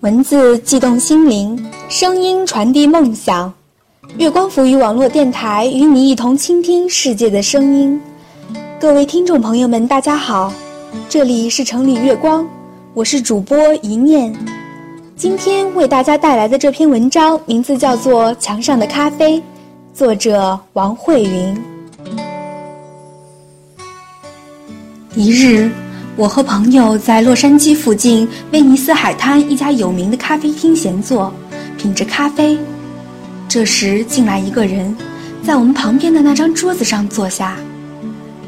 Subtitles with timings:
[0.00, 3.52] 文字悸动心灵，声音传递梦想。
[4.16, 8.00] 月光浮语网络电台与你一同倾听世界的声音。
[8.80, 10.50] 各位听众朋友们，大家好，
[11.06, 12.48] 这里是城里月光，
[12.94, 14.34] 我是主播一念。
[15.16, 19.36] 今天为大家带来的这篇文章名字叫做《墙上的咖啡》，
[19.92, 21.62] 作者王慧云。
[25.14, 25.70] 一日。
[26.16, 31.32] 我和朋友在洛杉矶附近威尼斯海滩一家有名的咖啡厅闲坐，
[31.78, 32.58] 品着咖啡。
[33.48, 34.94] 这时进来一个人，
[35.42, 37.56] 在我们旁边的那张桌子上坐下。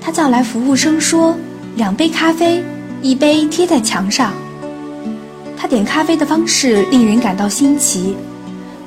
[0.00, 1.36] 他叫来服务生说
[1.76, 2.64] ：“两杯咖啡，
[3.02, 4.32] 一杯贴在墙上。”
[5.56, 8.16] 他点咖啡的方式令人感到新奇。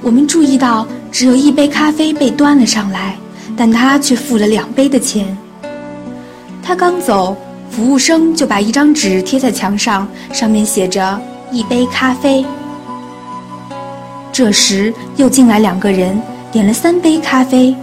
[0.01, 3.17] 我们注意到，只有一杯咖啡被端了上来，
[3.55, 5.37] 但他却付了两杯的钱。
[6.61, 7.37] 他刚走。
[7.75, 11.19] 服务生就把一张纸贴在墙上，上面写着
[11.51, 12.45] “一杯咖啡”。
[14.31, 17.75] 这时又进来两个人，点了三杯咖啡，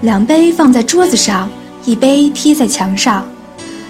[0.00, 1.48] 两杯放在桌子上，
[1.84, 3.24] 一杯贴在墙上。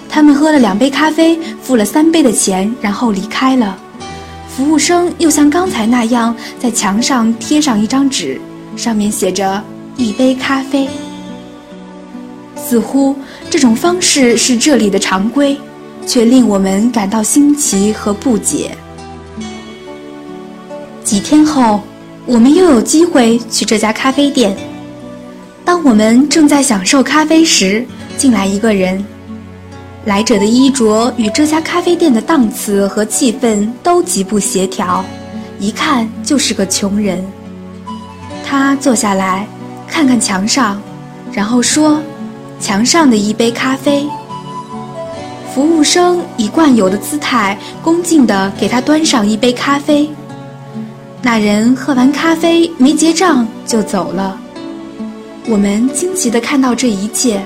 [0.07, 3.75] 他们喝了两杯咖啡，付了三杯的钱，然后离开了。
[4.47, 8.39] 服务生又像刚才那样，在墙上贴上一张纸，
[8.75, 9.59] 上面写着
[9.97, 10.87] “一杯咖啡”。
[12.67, 13.15] 似乎
[13.49, 15.57] 这种方式是这里的常规，
[16.05, 18.77] 却令我们感到新奇和不解。
[21.01, 21.79] 几天后，
[22.25, 24.53] 我们又有机会去这家咖啡店。
[25.63, 27.85] 当我们正在享受咖啡时，
[28.17, 29.01] 进来一个人。
[30.03, 35.05] 来者的衣着与这家咖啡店的档次和气氛都极不协调，
[35.57, 37.25] 一看就是个穷人。
[38.45, 39.47] 他坐下来，
[39.87, 40.81] 看看墙上，
[41.31, 42.01] 然后说。
[42.59, 44.07] 墙上的一杯咖啡。
[45.53, 50.09] 服务生以惯有的姿态，恭敬地给他端上一杯咖啡。
[51.21, 54.39] 那人喝完咖啡没结账就走了。
[55.47, 57.41] 我们惊奇地看到这一切，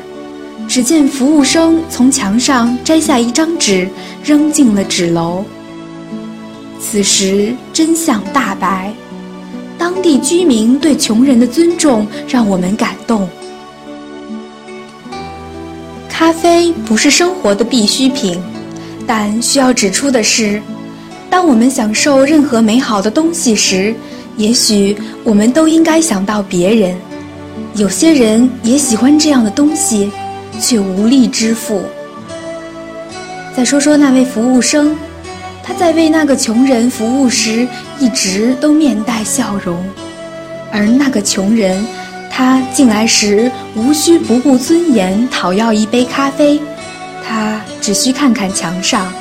[0.67, 3.87] 只见服务生从墙上摘下一张纸，
[4.23, 5.43] 扔进了纸篓。
[6.79, 8.91] 此时真相大白，
[9.77, 13.29] 当地居民对穷人的尊重让我们感动。
[16.21, 18.39] 咖啡不是生活的必需品，
[19.07, 20.61] 但需要指出的是，
[21.31, 23.91] 当我们享受任何美好的东西时，
[24.37, 26.95] 也许我们都应该想到别人。
[27.73, 30.11] 有些人也喜欢这样的东西，
[30.59, 31.81] 却无力支付。
[33.57, 34.95] 再说说那位服务生，
[35.63, 37.67] 他在为那个穷人服务时，
[37.97, 39.83] 一直都面带笑容，
[40.71, 41.83] 而那个穷人。
[42.43, 46.59] 他进来时无需不顾尊严讨要一杯咖啡，
[47.23, 49.13] 他只需看看墙上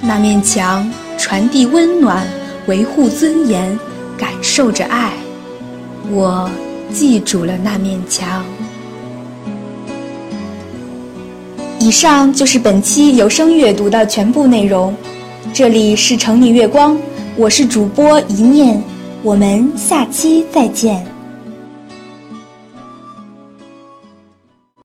[0.00, 2.26] 那面墙，传递温暖，
[2.66, 3.78] 维护尊严，
[4.16, 5.12] 感受着爱。
[6.10, 6.50] 我
[6.94, 8.42] 记住了那面墙。
[11.78, 14.96] 以上就是本期有声阅读的全部内容。
[15.52, 16.96] 这里是城里月光，
[17.36, 18.82] 我是主播一念，
[19.22, 21.15] 我们下期再见。